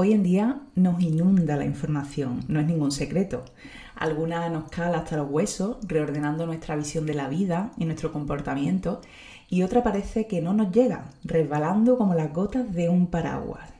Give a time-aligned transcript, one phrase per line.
[0.00, 3.44] Hoy en día nos inunda la información, no es ningún secreto.
[3.96, 9.00] Alguna nos cala hasta los huesos, reordenando nuestra visión de la vida y nuestro comportamiento,
[9.50, 13.70] y otra parece que no nos llega, resbalando como las gotas de un paraguas.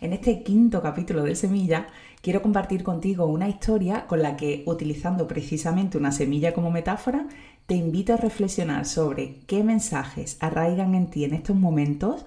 [0.00, 1.86] En este quinto capítulo de Semilla
[2.22, 7.26] quiero compartir contigo una historia con la que, utilizando precisamente una semilla como metáfora,
[7.66, 12.24] te invito a reflexionar sobre qué mensajes arraigan en ti en estos momentos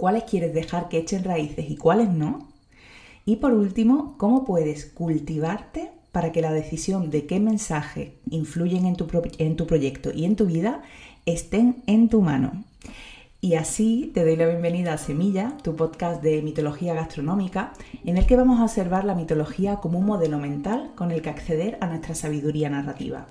[0.00, 2.48] cuáles quieres dejar que echen raíces y cuáles no.
[3.26, 8.96] Y por último, cómo puedes cultivarte para que la decisión de qué mensaje influyen en
[8.96, 10.80] tu, en tu proyecto y en tu vida
[11.26, 12.64] estén en tu mano.
[13.42, 18.24] Y así te doy la bienvenida a Semilla, tu podcast de mitología gastronómica, en el
[18.24, 21.88] que vamos a observar la mitología como un modelo mental con el que acceder a
[21.88, 23.26] nuestra sabiduría narrativa.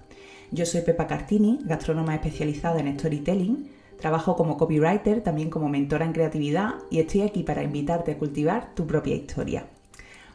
[0.52, 6.14] Yo soy Pepa Cartini, gastrónoma especializada en storytelling, Trabajo como copywriter, también como mentora en
[6.14, 9.68] creatividad y estoy aquí para invitarte a cultivar tu propia historia.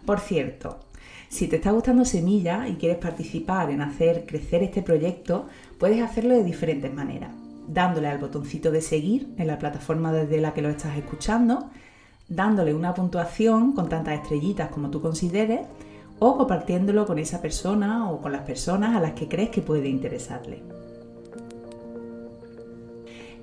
[0.04, 0.80] Por cierto,
[1.28, 5.46] si te está gustando Semilla y quieres participar en hacer crecer este proyecto,
[5.78, 7.30] puedes hacerlo de diferentes maneras.
[7.66, 11.70] Dándole al botoncito de seguir en la plataforma desde la que lo estás escuchando,
[12.28, 15.66] dándole una puntuación con tantas estrellitas como tú consideres
[16.18, 19.88] o compartiéndolo con esa persona o con las personas a las que crees que puede
[19.88, 20.62] interesarle.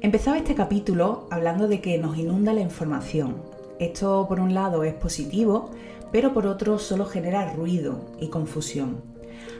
[0.03, 3.35] Empezaba este capítulo hablando de que nos inunda la información.
[3.77, 5.69] Esto por un lado es positivo,
[6.11, 9.03] pero por otro solo genera ruido y confusión.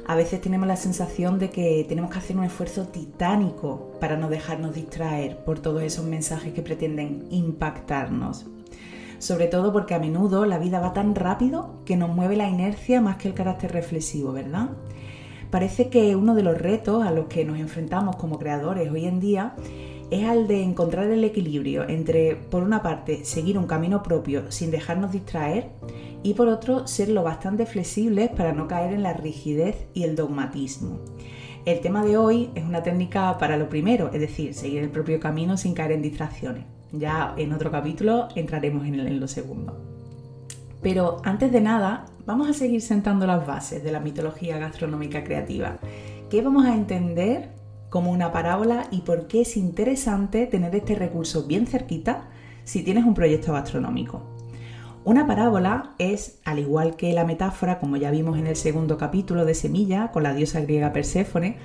[0.08, 4.30] A veces tenemos la sensación de que tenemos que hacer un esfuerzo titánico para no
[4.30, 8.48] dejarnos distraer por todos esos mensajes que pretenden impactarnos.
[9.20, 13.00] Sobre todo porque a menudo la vida va tan rápido que nos mueve la inercia
[13.00, 14.72] más que el carácter reflexivo, ¿verdad?
[15.52, 19.20] Parece que uno de los retos a los que nos enfrentamos como creadores hoy en
[19.20, 19.54] día
[20.12, 24.70] es al de encontrar el equilibrio entre, por una parte, seguir un camino propio sin
[24.70, 25.70] dejarnos distraer
[26.22, 30.18] y por otro, ser lo bastante flexibles para no caer en la rigidez y el
[30.18, 31.00] dogmatismo.
[31.66, 35.20] El tema de hoy es una técnica para lo primero, es decir, seguir el propio
[35.20, 36.66] camino sin caer en distracciones.
[36.92, 39.80] Ya en otro capítulo entraremos en, en lo segundo.
[40.82, 45.78] Pero antes de nada, vamos a seguir sentando las bases de la mitología gastronómica creativa.
[46.30, 47.61] ¿Qué vamos a entender
[47.92, 52.30] como una parábola y por qué es interesante tener este recurso bien cerquita
[52.64, 54.24] si tienes un proyecto gastronómico.
[55.04, 59.44] Una parábola es, al igual que la metáfora, como ya vimos en el segundo capítulo
[59.44, 61.58] de Semilla con la diosa griega Perséfone,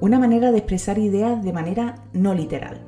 [0.00, 2.82] una manera de expresar ideas de manera no literal.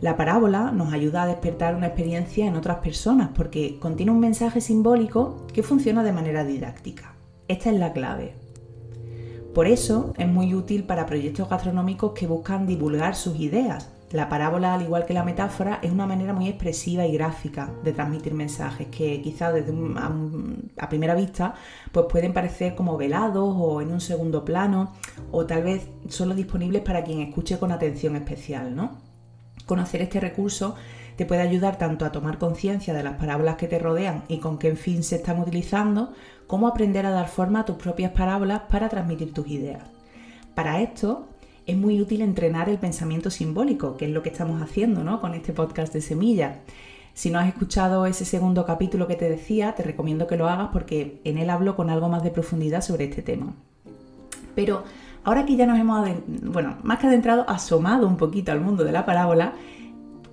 [0.00, 4.60] La parábola nos ayuda a despertar una experiencia en otras personas porque contiene un mensaje
[4.60, 7.14] simbólico que funciona de manera didáctica.
[7.46, 8.45] Esta es la clave.
[9.56, 13.88] Por eso es muy útil para proyectos gastronómicos que buscan divulgar sus ideas.
[14.10, 17.94] La parábola, al igual que la metáfora, es una manera muy expresiva y gráfica de
[17.94, 21.54] transmitir mensajes que quizás desde a, primera vista
[21.90, 24.92] pues pueden parecer como velados o en un segundo plano
[25.30, 28.76] o tal vez solo disponibles para quien escuche con atención especial.
[28.76, 28.98] ¿no?
[29.64, 30.74] Conocer este recurso
[31.16, 34.58] te puede ayudar tanto a tomar conciencia de las parábolas que te rodean y con
[34.58, 36.12] qué fin se están utilizando,
[36.46, 39.82] como aprender a dar forma a tus propias parábolas para transmitir tus ideas.
[40.54, 41.26] Para esto
[41.66, 45.20] es muy útil entrenar el pensamiento simbólico, que es lo que estamos haciendo ¿no?
[45.20, 46.60] con este podcast de Semilla.
[47.12, 50.68] Si no has escuchado ese segundo capítulo que te decía, te recomiendo que lo hagas
[50.72, 53.54] porque en él hablo con algo más de profundidad sobre este tema.
[54.54, 54.84] Pero
[55.24, 56.08] ahora que ya nos hemos,
[56.42, 59.54] bueno, más que adentrado, asomado un poquito al mundo de la parábola,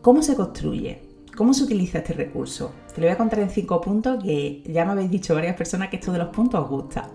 [0.04, 1.00] ¿Cómo se construye?
[1.38, 2.74] ¿Cómo se utiliza este recurso?
[2.94, 5.88] Te lo voy a contar en cinco puntos que ya me habéis dicho varias personas
[5.88, 7.10] que esto de los puntos os gusta.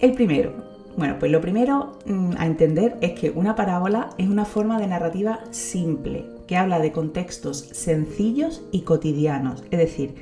[0.00, 0.54] El primero,
[0.96, 4.88] bueno, pues lo primero mm, a entender es que una parábola es una forma de
[4.88, 9.62] narrativa simple, que habla de contextos sencillos y cotidianos.
[9.70, 10.16] Es decir,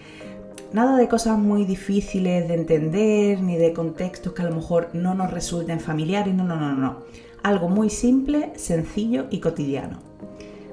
[0.75, 5.15] nada de cosas muy difíciles de entender, ni de contextos que a lo mejor no
[5.15, 6.99] nos resulten familiares, no, no, no, no.
[7.43, 10.12] Algo muy simple, sencillo y cotidiano.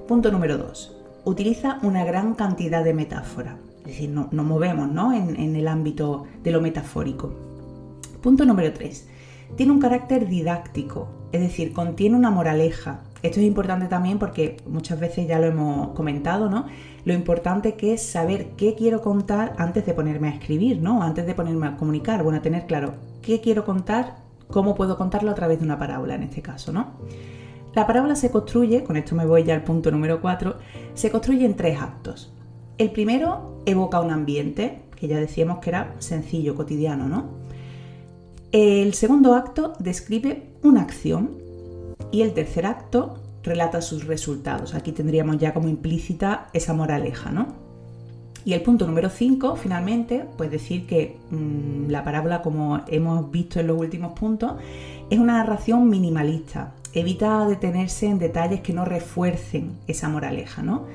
[0.09, 0.91] Punto número 2.
[1.25, 3.57] Utiliza una gran cantidad de metáfora.
[3.81, 5.13] Es decir, no, nos movemos ¿no?
[5.13, 7.31] En, en el ámbito de lo metafórico.
[8.19, 9.07] Punto número 3.
[9.55, 13.01] Tiene un carácter didáctico, es decir, contiene una moraleja.
[13.21, 16.65] Esto es importante también porque muchas veces ya lo hemos comentado, ¿no?
[17.05, 21.03] Lo importante que es saber qué quiero contar antes de ponerme a escribir, ¿no?
[21.03, 24.15] Antes de ponerme a comunicar, bueno, tener claro qué quiero contar,
[24.47, 26.93] cómo puedo contarlo a través de una parábola en este caso, ¿no?
[27.73, 30.57] La parábola se construye, con esto me voy ya al punto número 4,
[30.93, 32.33] se construye en tres actos.
[32.77, 37.29] El primero evoca un ambiente, que ya decíamos que era sencillo, cotidiano, ¿no?
[38.51, 41.37] El segundo acto describe una acción
[42.11, 44.73] y el tercer acto relata sus resultados.
[44.73, 47.47] Aquí tendríamos ya como implícita esa moraleja, ¿no?
[48.45, 53.59] Y el punto número 5, finalmente, pues decir que mm, la parábola, como hemos visto
[53.59, 54.53] en los últimos puntos,
[55.09, 56.73] es una narración minimalista.
[56.93, 60.85] Evita detenerse en detalles que no refuercen esa moraleja, ¿no?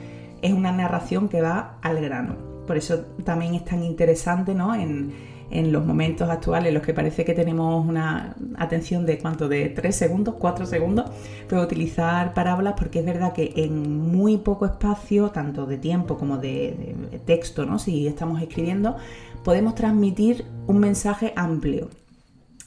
[0.43, 2.37] Es una narración que va al grano.
[2.67, 4.75] Por eso también es tan interesante, ¿no?
[4.75, 5.13] En,
[5.51, 9.69] en los momentos actuales en los que parece que tenemos una atención de cuánto, de
[9.69, 11.11] 3 segundos, 4 segundos,
[11.49, 16.39] pues utilizar parábolas porque es verdad que en muy poco espacio, tanto de tiempo como
[16.39, 17.79] de, de texto, ¿no?
[17.79, 18.97] si estamos escribiendo,
[19.45, 21.89] podemos transmitir un mensaje amplio.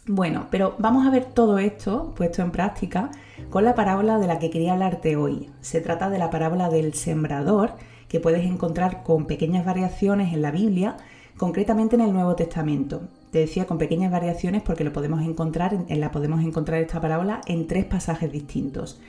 [0.09, 3.11] Bueno, pero vamos a ver todo esto puesto en práctica
[3.49, 5.49] con la parábola de la que quería hablarte hoy.
[5.59, 7.71] Se trata de la parábola del sembrador,
[8.07, 10.95] que puedes encontrar con pequeñas variaciones en la Biblia
[11.35, 13.01] concretamente en el Nuevo Testamento.
[13.31, 17.41] Te decía con pequeñas variaciones porque lo podemos encontrar, en la podemos encontrar esta parábola
[17.45, 19.01] en tres pasajes distintos.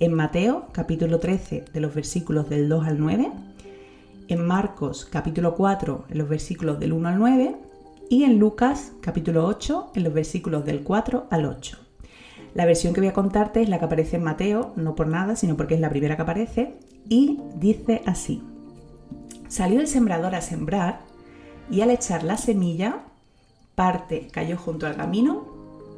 [0.00, 3.30] En Mateo, capítulo 13, de los versículos del 2 al 9,
[4.28, 7.56] en Marcos, capítulo 4, en los versículos del 1 al 9,
[8.08, 11.78] y en Lucas, capítulo 8, en los versículos del 4 al 8.
[12.54, 15.36] La versión que voy a contarte es la que aparece en Mateo, no por nada,
[15.36, 16.74] sino porque es la primera que aparece,
[17.08, 18.42] y dice así.
[19.48, 21.00] Salió el sembrador a sembrar,
[21.70, 23.00] y al echar la semilla,
[23.74, 25.44] parte cayó junto al camino,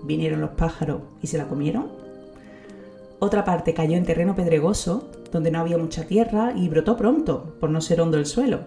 [0.05, 1.89] vinieron los pájaros y se la comieron.
[3.19, 7.69] Otra parte cayó en terreno pedregoso, donde no había mucha tierra y brotó pronto, por
[7.69, 8.61] no ser hondo el suelo,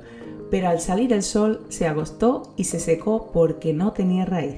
[0.51, 4.57] pero al salir el sol se agostó y se secó porque no tenía raíz.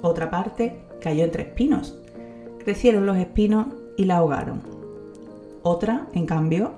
[0.00, 1.98] Otra parte cayó entre espinos.
[2.64, 4.62] Crecieron los espinos y la ahogaron.
[5.62, 6.74] Otra, en cambio,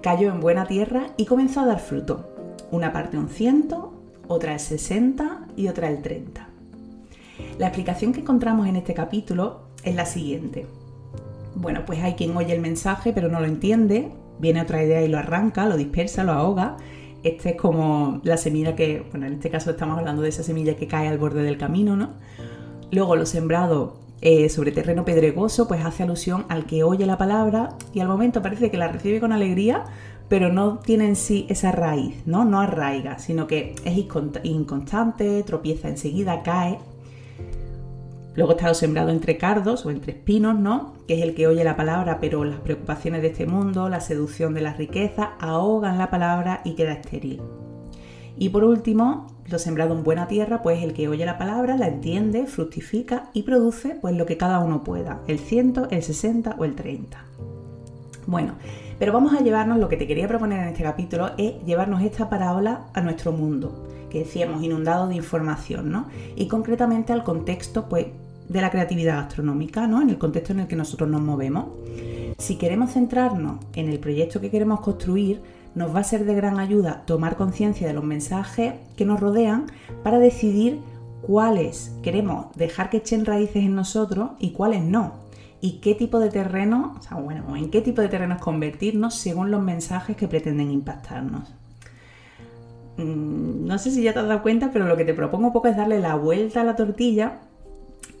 [0.00, 2.30] cayó en buena tierra y comenzó a dar fruto.
[2.70, 3.92] Una parte un ciento,
[4.28, 6.48] otra el 60 y otra el 30.
[7.58, 10.66] La explicación que encontramos en este capítulo es la siguiente.
[11.54, 15.08] Bueno, pues hay quien oye el mensaje pero no lo entiende, viene otra idea y
[15.08, 16.76] lo arranca, lo dispersa, lo ahoga.
[17.26, 20.76] Este es como la semilla que, bueno, en este caso estamos hablando de esa semilla
[20.76, 22.10] que cae al borde del camino, ¿no?
[22.92, 27.70] Luego lo sembrado eh, sobre terreno pedregoso, pues hace alusión al que oye la palabra
[27.92, 29.82] y al momento parece que la recibe con alegría,
[30.28, 32.44] pero no tiene en sí esa raíz, ¿no?
[32.44, 33.98] No arraiga, sino que es
[34.44, 36.78] inconstante, tropieza enseguida, cae.
[38.36, 40.92] Luego está lo sembrado entre cardos o entre espinos, ¿no?
[41.08, 44.52] Que es el que oye la palabra, pero las preocupaciones de este mundo, la seducción
[44.52, 47.40] de las riquezas, ahogan la palabra y queda estéril.
[48.38, 51.88] Y por último, lo sembrado en buena tierra, pues el que oye la palabra, la
[51.88, 56.64] entiende, fructifica y produce pues lo que cada uno pueda, el ciento, el 60 o
[56.66, 57.18] el 30.
[58.26, 58.54] Bueno,
[58.98, 62.28] pero vamos a llevarnos, lo que te quería proponer en este capítulo es llevarnos esta
[62.28, 66.06] parábola a nuestro mundo, que decíamos inundado de información, ¿no?
[66.34, 68.06] Y concretamente al contexto, pues,
[68.48, 70.02] de la creatividad gastronómica, ¿no?
[70.02, 71.66] En el contexto en el que nosotros nos movemos.
[72.38, 75.40] Si queremos centrarnos en el proyecto que queremos construir,
[75.74, 79.66] nos va a ser de gran ayuda tomar conciencia de los mensajes que nos rodean
[80.02, 80.80] para decidir
[81.22, 85.26] cuáles queremos dejar que echen raíces en nosotros y cuáles no
[85.60, 89.50] y qué tipo de terreno, o sea, bueno, en qué tipo de terrenos convertirnos según
[89.50, 91.52] los mensajes que pretenden impactarnos.
[92.98, 95.52] Mm, no sé si ya te has dado cuenta, pero lo que te propongo un
[95.52, 97.40] poco es darle la vuelta a la tortilla,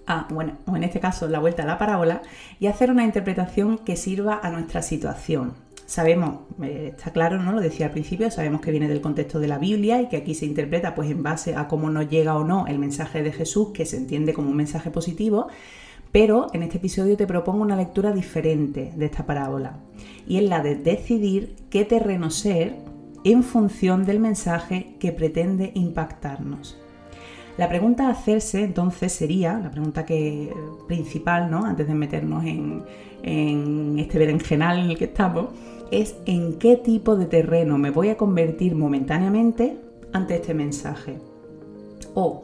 [0.06, 2.22] a, bueno, o en este caso la vuelta a la parábola,
[2.60, 5.54] y hacer una interpretación que sirva a nuestra situación.
[5.86, 7.52] Sabemos, eh, está claro, ¿no?
[7.52, 10.34] Lo decía al principio, sabemos que viene del contexto de la Biblia y que aquí
[10.34, 13.68] se interpreta pues en base a cómo nos llega o no el mensaje de Jesús,
[13.72, 15.46] que se entiende como un mensaje positivo,
[16.10, 19.78] pero en este episodio te propongo una lectura diferente de esta parábola
[20.26, 22.74] y es la de decidir qué terreno ser
[23.22, 26.78] en función del mensaje que pretende impactarnos.
[27.58, 30.52] La pregunta a hacerse entonces sería, la pregunta que,
[30.86, 31.64] principal, ¿no?
[31.64, 32.84] antes de meternos en,
[33.98, 35.48] este berenjenal en el que estamos,
[35.90, 39.78] es en qué tipo de terreno me voy a convertir momentáneamente
[40.12, 41.18] ante este mensaje.
[42.14, 42.42] O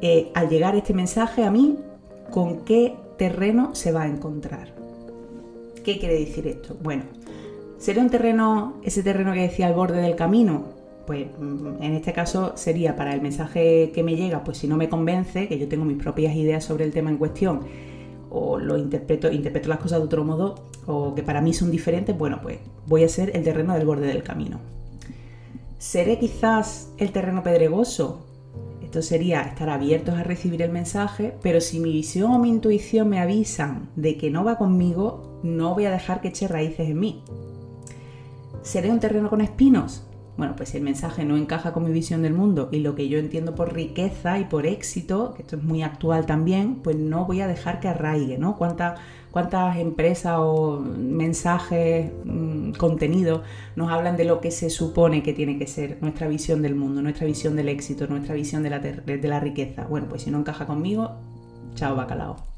[0.00, 1.76] eh, al llegar este mensaje a mí,
[2.30, 4.74] con qué terreno se va a encontrar.
[5.84, 6.76] ¿Qué quiere decir esto?
[6.82, 7.04] Bueno,
[7.78, 10.83] ¿sería un terreno, ese terreno que decía al borde del camino?
[11.06, 14.76] Pues mm, en este caso sería para el mensaje que me llega, pues si no
[14.76, 17.60] me convence, que yo tengo mis propias ideas sobre el tema en cuestión,
[18.30, 20.54] o lo interpreto, interpreto las cosas de otro modo,
[20.86, 24.06] o que para mí son diferentes, bueno, pues voy a ser el terreno del borde
[24.06, 24.58] del camino.
[25.78, 28.24] ¿Seré quizás el terreno pedregoso?
[28.82, 33.08] Esto sería estar abiertos a recibir el mensaje, pero si mi visión o mi intuición
[33.08, 37.00] me avisan de que no va conmigo, no voy a dejar que eche raíces en
[37.00, 37.22] mí.
[38.62, 40.06] ¿Seré un terreno con espinos?
[40.36, 43.08] Bueno, pues si el mensaje no encaja con mi visión del mundo y lo que
[43.08, 47.24] yo entiendo por riqueza y por éxito, que esto es muy actual también, pues no
[47.24, 48.56] voy a dejar que arraigue, ¿no?
[48.56, 48.98] ¿Cuántas,
[49.30, 53.42] cuántas empresas o mensajes, mmm, contenidos
[53.76, 57.00] nos hablan de lo que se supone que tiene que ser nuestra visión del mundo,
[57.00, 59.86] nuestra visión del éxito, nuestra visión de la, de la riqueza?
[59.86, 61.12] Bueno, pues si no encaja conmigo,
[61.76, 62.53] chao bacalao.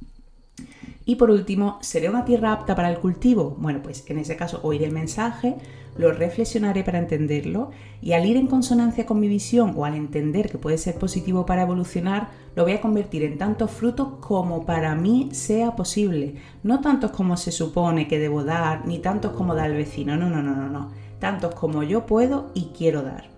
[1.09, 3.57] Y por último, ¿seré una tierra apta para el cultivo?
[3.61, 5.55] Bueno, pues en ese caso oiré el mensaje,
[5.97, 7.71] lo reflexionaré para entenderlo
[8.03, 11.47] y al ir en consonancia con mi visión o al entender que puede ser positivo
[11.47, 16.35] para evolucionar, lo voy a convertir en tantos frutos como para mí sea posible.
[16.65, 20.29] No tantos como se supone que debo dar, ni tantos como da el vecino, no,
[20.29, 20.91] no, no, no, no.
[21.21, 23.36] Tantos como yo puedo y quiero dar.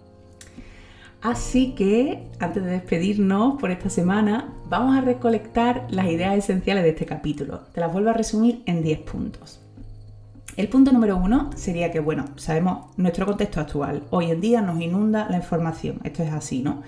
[1.20, 6.90] Así que, antes de despedirnos por esta semana, vamos a recolectar las ideas esenciales de
[6.90, 7.62] este capítulo.
[7.72, 9.60] Te las vuelvo a resumir en 10 puntos.
[10.56, 14.04] El punto número uno sería que, bueno, sabemos nuestro contexto actual.
[14.10, 16.00] Hoy en día nos inunda la información.
[16.04, 16.82] Esto es así, ¿no?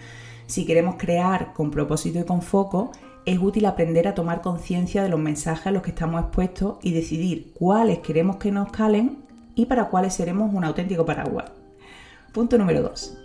[0.47, 2.93] Si queremos crear con propósito y con foco,
[3.27, 6.93] es útil aprender a tomar conciencia de los mensajes a los que estamos expuestos y
[6.93, 9.19] decidir cuáles queremos que nos calen
[9.57, 11.51] y para cuáles seremos un auténtico paraguas.
[12.33, 13.20] Punto número 2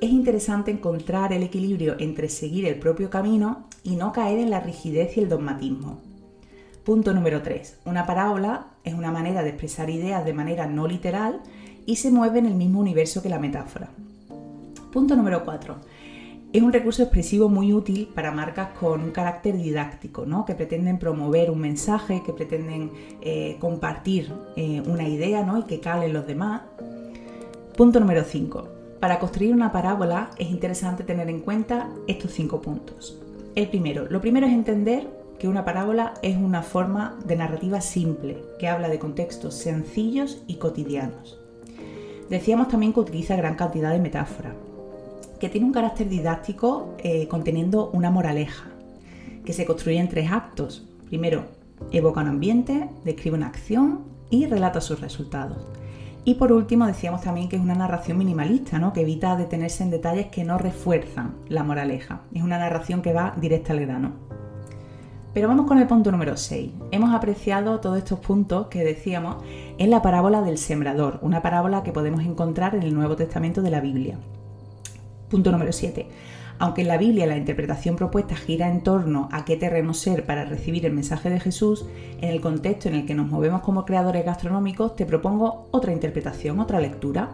[0.00, 4.60] es interesante encontrar el equilibrio entre seguir el propio camino y no caer en la
[4.60, 6.00] rigidez y el dogmatismo.
[6.84, 7.80] Punto número 3.
[7.84, 11.40] Una parábola es una manera de expresar ideas de manera no literal
[11.84, 13.90] y se mueve en el mismo universo que la metáfora.
[14.92, 15.76] Punto número 4.
[16.52, 20.46] Es un recurso expresivo muy útil para marcas con un carácter didáctico, ¿no?
[20.46, 22.90] que pretenden promover un mensaje, que pretenden
[23.20, 25.58] eh, compartir eh, una idea ¿no?
[25.58, 26.62] y que calen los demás.
[27.76, 33.20] Punto número 5 para construir una parábola es interesante tener en cuenta estos cinco puntos.
[33.54, 38.42] El primero, lo primero es entender que una parábola es una forma de narrativa simple,
[38.58, 41.38] que habla de contextos sencillos y cotidianos.
[42.28, 44.52] Decíamos también que utiliza gran cantidad de metáfora,
[45.38, 48.70] que tiene un carácter didáctico eh, conteniendo una moraleja,
[49.44, 50.84] que se construye en tres actos.
[51.06, 51.44] Primero,
[51.92, 55.58] evoca un ambiente, describe una acción y relata sus resultados.
[56.24, 58.92] Y por último decíamos también que es una narración minimalista, ¿no?
[58.92, 62.22] que evita detenerse en detalles que no refuerzan la moraleja.
[62.34, 64.28] Es una narración que va directa al grano.
[65.34, 66.72] Pero vamos con el punto número 6.
[66.90, 69.36] Hemos apreciado todos estos puntos que decíamos
[69.78, 73.70] en la parábola del sembrador, una parábola que podemos encontrar en el Nuevo Testamento de
[73.70, 74.18] la Biblia.
[75.28, 76.08] Punto número 7.
[76.58, 80.44] Aunque en la Biblia la interpretación propuesta gira en torno a qué terreno ser para
[80.44, 81.86] recibir el mensaje de Jesús,
[82.20, 86.58] en el contexto en el que nos movemos como creadores gastronómicos, te propongo otra interpretación,
[86.58, 87.30] otra lectura.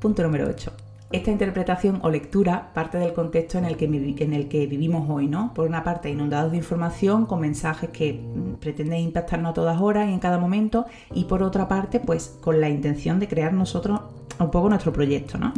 [0.00, 0.72] Punto número 8.
[1.10, 5.52] Esta interpretación o lectura parte del contexto en el, que, vivimos hoy, ¿no?
[5.54, 10.08] Por una parte, inundados de información con mensajes que mm, pretenden impactarnos a todas horas
[10.08, 14.00] y en cada momento, y por otra parte, pues con la intención de crear nosotros
[14.38, 15.54] un poco nuestro proyecto, ¿no?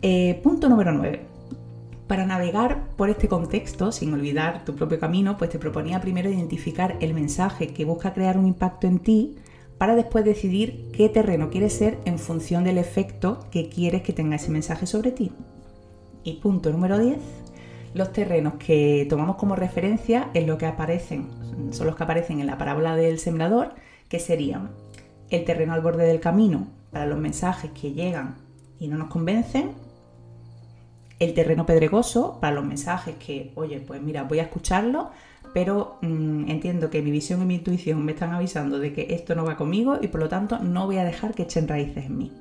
[0.00, 1.29] Eh, punto número 9.
[2.10, 6.96] Para navegar por este contexto, sin olvidar tu propio camino, pues te proponía primero identificar
[6.98, 9.36] el mensaje que busca crear un impacto en ti
[9.78, 14.34] para después decidir qué terreno quieres ser en función del efecto que quieres que tenga
[14.34, 15.30] ese mensaje sobre ti.
[16.24, 17.16] Y punto número 10.
[17.94, 21.28] Los terrenos que tomamos como referencia en lo que aparecen,
[21.70, 23.76] son los que aparecen en la parábola del sembrador,
[24.08, 24.72] que serían
[25.28, 28.34] el terreno al borde del camino para los mensajes que llegan
[28.80, 29.89] y no nos convencen,
[31.20, 35.10] el terreno pedregoso para los mensajes que, oye, pues mira, voy a escucharlo,
[35.52, 39.34] pero mm, entiendo que mi visión y mi intuición me están avisando de que esto
[39.34, 42.16] no va conmigo y por lo tanto no voy a dejar que echen raíces en
[42.16, 42.32] mí.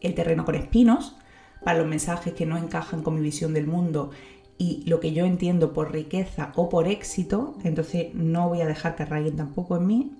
[0.00, 1.16] El terreno con espinos,
[1.64, 4.10] para los mensajes que no encajan con mi visión del mundo
[4.58, 8.96] y lo que yo entiendo por riqueza o por éxito, entonces no voy a dejar
[8.96, 10.12] que arraiguen tampoco en mí.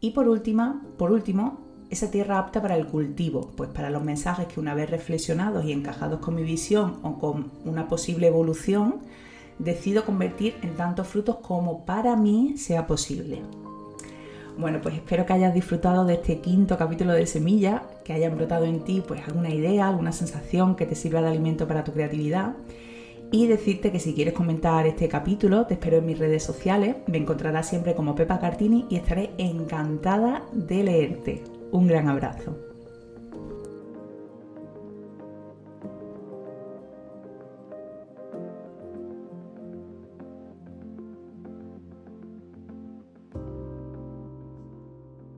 [0.00, 4.46] Y por última, por último, esa tierra apta para el cultivo, pues para los mensajes
[4.46, 9.00] que una vez reflexionados y encajados con mi visión o con una posible evolución,
[9.58, 13.42] decido convertir en tantos frutos como para mí sea posible.
[14.56, 18.66] Bueno, pues espero que hayas disfrutado de este quinto capítulo de Semilla, que hayan brotado
[18.66, 22.54] en ti pues alguna idea, alguna sensación que te sirva de alimento para tu creatividad.
[23.32, 26.96] Y decirte que si quieres comentar este capítulo, te espero en mis redes sociales.
[27.06, 31.59] Me encontrarás siempre como Pepa Cartini y estaré encantada de leerte.
[31.72, 32.69] Un gran abrazo.